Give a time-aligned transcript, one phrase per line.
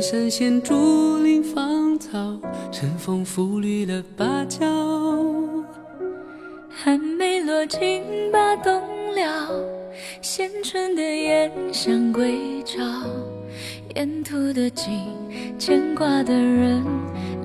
[0.00, 2.38] 山现竹林芳草，
[2.70, 4.66] 晨风拂绿了芭蕉。
[6.68, 8.80] 寒梅落尽把冬
[9.14, 9.50] 了，
[10.20, 12.82] 衔春的燕想归巢。
[13.94, 14.92] 沿途的景，
[15.58, 16.84] 牵挂的人，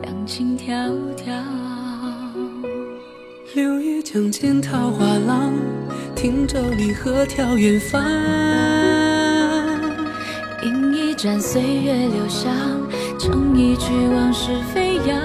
[0.01, 1.31] 两情迢迢。
[3.55, 5.53] 六月江间桃花浪，
[6.15, 8.70] 汀洲离合眺远方。
[11.21, 12.51] 饮一盏岁月留香，
[13.19, 15.15] 唱一曲往事飞扬。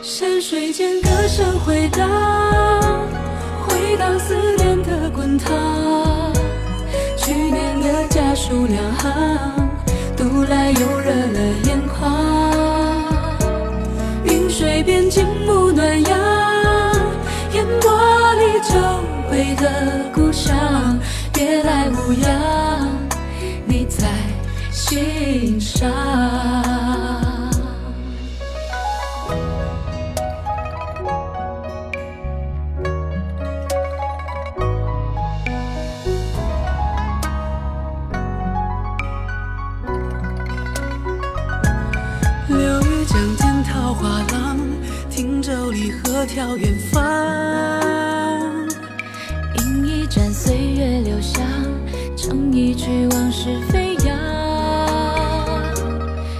[0.00, 2.08] 山水间歌声回荡，
[3.66, 6.32] 回荡思念的滚烫。
[7.16, 9.68] 去年的家书两行，
[10.16, 12.14] 读来又热了眼眶。
[14.24, 16.16] 云水边静沐暖阳，
[17.54, 17.90] 烟波
[18.34, 18.76] 里久
[19.32, 20.54] 违的故乡，
[21.32, 22.30] 别来无恙，
[23.86, 24.08] 在
[24.70, 25.90] 心上，
[42.48, 44.58] 流于江天桃花浪，
[45.10, 47.02] 汀舟离合眺远方，
[49.58, 51.63] 饮一盏岁月留香。
[52.26, 54.16] 唱一曲往事飞扬。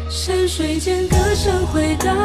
[0.09, 2.17] 山水间歌声回荡，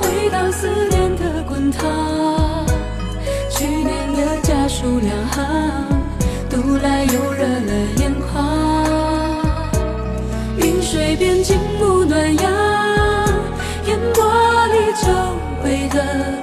[0.00, 2.66] 回荡思念的滚烫。
[3.48, 5.86] 去年的家书两行，
[6.48, 8.58] 读来又热了眼眶。
[10.56, 12.52] 云水边静沐暖阳，
[13.86, 14.24] 烟波
[14.66, 15.06] 里酒。
[15.62, 16.42] 回的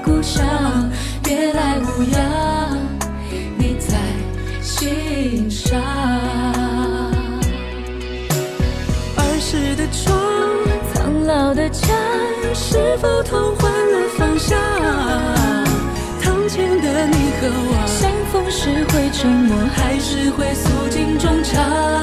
[9.91, 10.17] 窗，
[10.93, 11.87] 苍老的家，
[12.53, 14.57] 是否同换了方向？
[16.21, 21.96] 堂前的你和我，相逢时会沉默，还是会诉尽衷肠？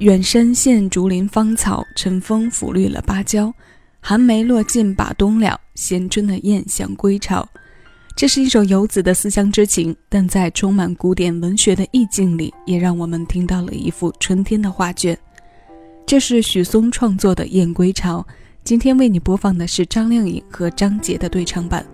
[0.00, 3.52] 远山现竹林芳草，晨风拂绿了芭蕉。
[4.00, 7.46] 寒梅落尽把冬了，衔春的燕想归巢。
[8.16, 15.16] 这是一首游子的思乡之情，但在充满古典文学的意境里，也让我们听到了一幅春天的画卷。
[16.06, 18.20] 这是许嵩创作的《燕归巢》，
[18.64, 21.84] 今天为你播放的是张靓颖和张杰的对唱版。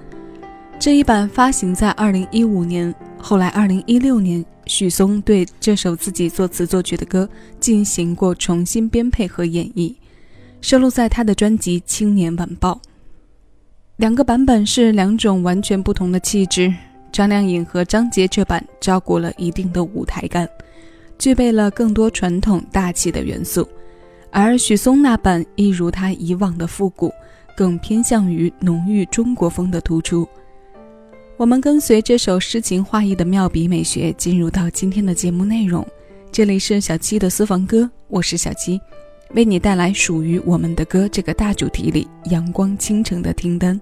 [0.78, 2.94] 这一版发行在二零一五年，
[3.28, 7.28] 后来二零一六年，许嵩对这首自己作词作曲的歌
[7.58, 9.92] 进行过重新编配和演绎，
[10.60, 12.80] 收录在他的专辑《青年晚报》。
[13.96, 16.72] 两个版本是两种完全不同的气质。
[17.10, 20.48] 张靓颖和张杰这版照顾了一定的舞台感，
[21.18, 23.68] 具备了更多传统大气的元素。
[24.30, 27.12] 而许嵩那版一如他以往的复古，
[27.56, 30.28] 更偏向于浓郁中国风的突出。
[31.38, 35.86] 我们跟随这首诗情画意的妙笔美学，进入到今天的节目内容。
[36.32, 38.80] 这里是小七的私房歌，我是小七，
[39.34, 43.78] 为你带来属于我们的歌这个大主题里阳光倾城的听单。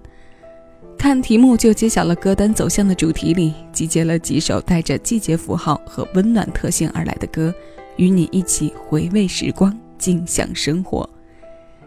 [0.97, 7.55] 看题目就揭晓了歌单走向的主题里，集结了几首带着季节符号和温暖特性而来的歌，
[7.95, 11.09] 与你一起回味时光，尽享生活。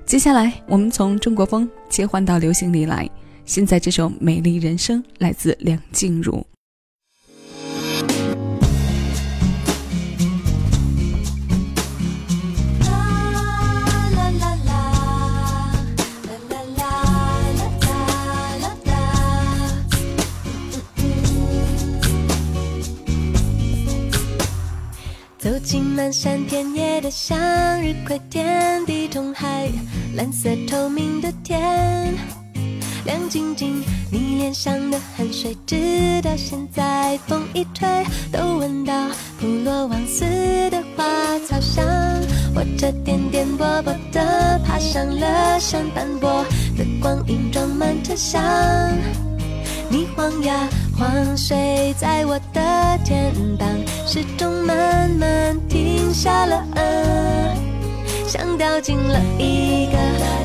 [0.07, 3.07] 接下来，我们从中国风切换到流行里来。
[3.49, 6.47] 现在这首《美丽人生》来自梁静茹。
[25.39, 27.39] 走进漫山遍野的向
[27.83, 29.71] 日葵天地中海，
[30.15, 32.15] 蓝色透明的天，
[33.09, 33.83] 亮晶晶。
[34.13, 37.89] 你脸上的汗水，直到现在风一吹
[38.31, 38.93] 都闻到
[39.41, 40.25] 普罗旺斯
[40.69, 41.05] 的花
[41.47, 41.83] 草香。
[42.55, 46.45] 我这颠颠簸簸的爬上了山，斑驳
[46.77, 48.43] 的光影装满车厢。
[49.89, 50.69] 你晃呀
[50.99, 52.61] 晃，睡在我的
[53.05, 53.67] 肩膀，
[54.07, 56.83] 时钟慢慢停下了，啊
[58.27, 59.97] 像掉进了一个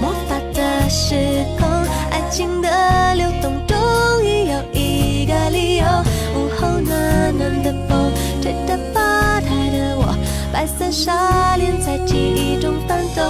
[0.01, 1.67] 魔法的时空，
[2.33, 3.77] 情的流动终
[4.23, 5.85] 于有一个理由。
[6.35, 10.17] 午后暖暖的风，吹着吧台的我，
[10.51, 13.23] 白色纱帘在记忆中翻动。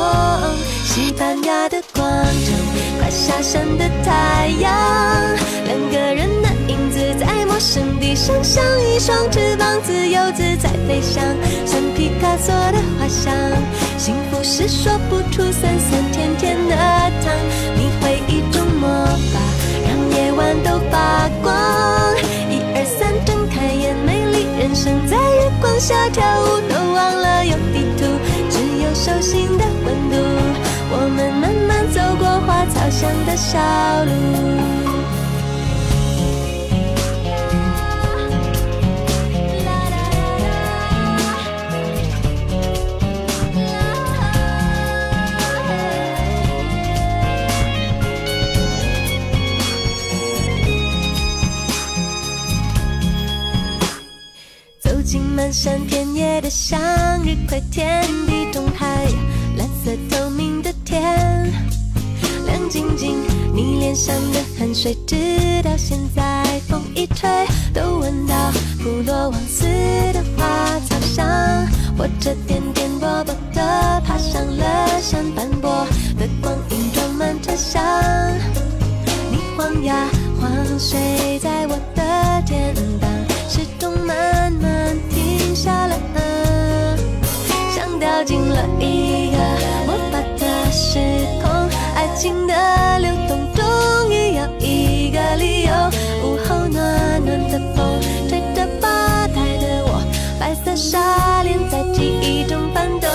[0.86, 4.72] 西班牙的广场，快下山的太阳，
[5.66, 11.22] 两个人的影子在陌生地上像一双翅膀，自由自在飞翔，
[11.66, 13.34] 像皮卡索的画像。
[13.98, 17.34] 幸福是说不出酸酸甜甜的糖，
[26.14, 28.06] 跳舞，都忘了有地图，
[28.50, 30.16] 只有手心的温度。
[30.92, 33.60] 我们慢慢走过花草香的小
[34.06, 34.93] 路。
[56.56, 56.80] 向
[57.24, 59.08] 日葵，天地中海，
[59.58, 61.52] 蓝色透明的天，
[62.46, 63.18] 亮晶晶。
[63.56, 65.16] 你脸上的汗水，直
[65.64, 67.28] 到现在风一吹
[67.74, 68.52] 都闻到
[68.84, 69.64] 普罗旺斯
[70.14, 71.28] 的花草香。
[71.98, 73.26] 我这颠颠簸簸
[73.56, 75.88] 的爬上了山，斑驳
[76.20, 77.84] 的光影装满车厢。
[79.32, 80.08] 你晃呀
[80.40, 81.80] 晃，睡在我
[92.16, 95.72] 情的流动终于有一个理由。
[96.24, 98.00] 午后暖暖的风，
[98.30, 100.02] 吹着吧台的我，
[100.40, 103.10] 白色纱帘在记忆中翻动。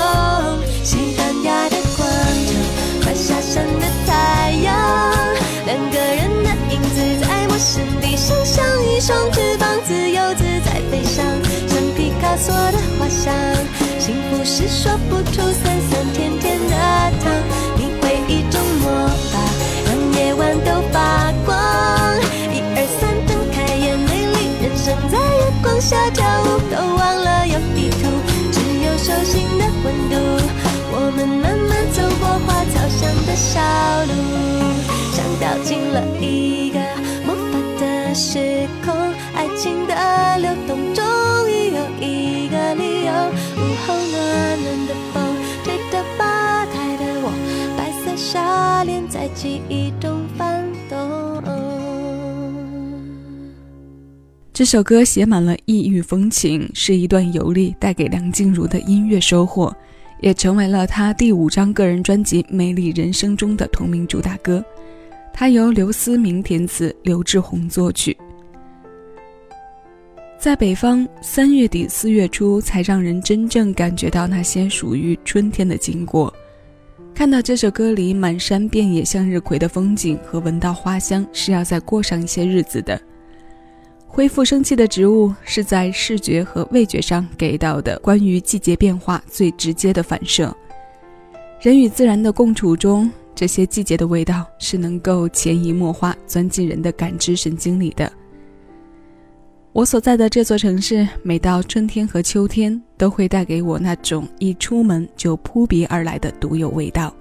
[0.84, 2.08] 西班牙的广
[2.46, 4.74] 场，快下山的太阳，
[5.66, 11.24] 两个人的影子在陌生地上像一双翅膀，自由自在飞翔，
[11.68, 13.32] 像皮卡索的画像。
[13.98, 15.42] 幸福是说不出
[33.48, 33.58] 小
[34.04, 34.12] 路，
[35.10, 36.78] 像掉进了一个
[37.24, 38.94] 魔法的时空，
[39.34, 41.02] 爱情的流动终
[41.48, 43.12] 于有一个理由。
[43.56, 47.32] 午后暖暖的风，吹着吧台的我，
[47.74, 50.98] 白色纱帘在记忆中翻动。
[54.52, 59.74] 这首歌写满了异域风情，是一段游历带给梁静茹的音乐收获，
[60.20, 64.64] 也成为了他第五张个人专辑《美丽人生》中的同名主打歌。
[65.32, 68.16] 它由刘思明填词，刘志宏作曲。
[70.38, 76.32] 在北方，三月底四月初才让人真正感觉到那些属于春天的经过。
[77.14, 83.00] 看到这首歌里满山遍野向日葵的风景和闻到花香，是要再过上一些日子的。
[84.18, 90.52] 恢复生气的植物是在视觉和味觉上给到的关于季节变化最直接的反射。
[91.60, 98.12] 人与自然的共处中，这些季节的味道是能够潜移默化钻进人的感知神经里的。
[99.72, 107.14] 我所在的这座城市，每到春天和秋天，都会带给我那种一出门就扑鼻而来的独有味道。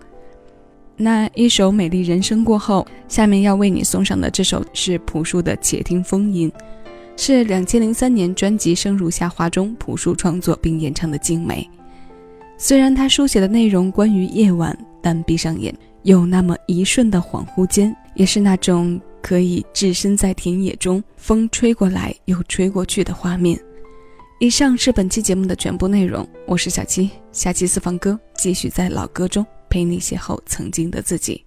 [0.96, 6.52] 那一首《美丽人生》过后，下面要为你送上的这首是朴树的《且听风吟》，
[7.20, 11.68] 是两千零三年专辑《生如夏花》中朴树创作并演唱的《静美》。
[12.58, 23.60] 虽然他书写的内容关于夜晚，但闭上眼，有那么一瞬的恍惚间，也是那种可以置身在田野中，风吹过来又吹过去的画面。
[24.40, 29.46] 以上是本期节目的全部内容，我是小七，下期私房歌继续在老歌中。
[29.70, 31.47] 陪你邂逅曾经的自己。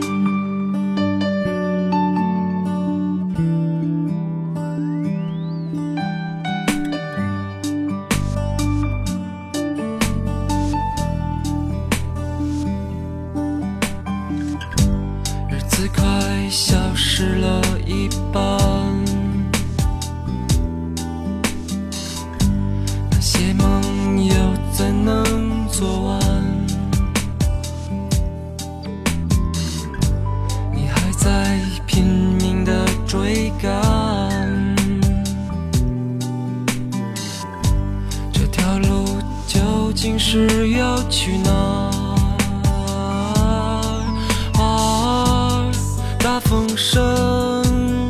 [46.51, 48.09] 风声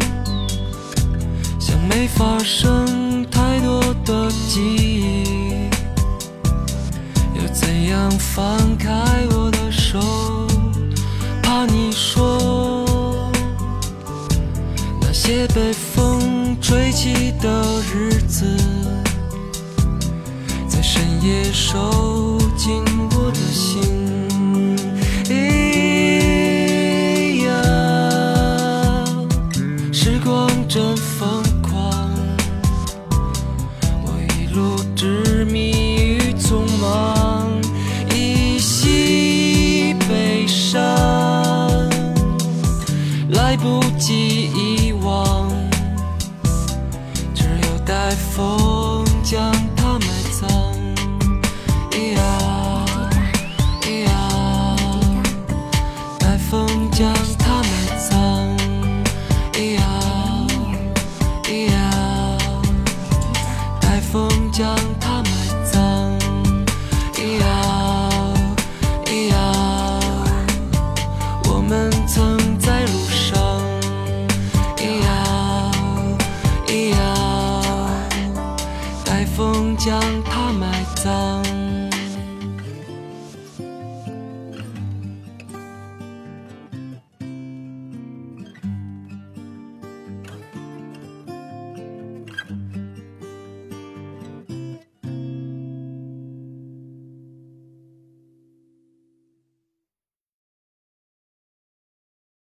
[1.60, 5.70] 像没发生太多的记忆，
[7.36, 8.90] 又怎样放开
[9.30, 10.00] 我的手？
[11.44, 13.30] 怕你说
[15.00, 18.58] 那些被风吹起的日子。
[21.24, 22.01] 也收进
[30.74, 30.96] 这
[79.84, 80.00] 讲